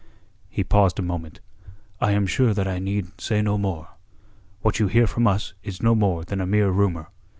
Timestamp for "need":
2.79-3.21